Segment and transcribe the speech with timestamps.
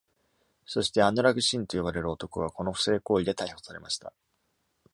[0.65, 4.11] そして、アヌラグ・シンと呼ばれる男がこの不正行為で逮捕されました。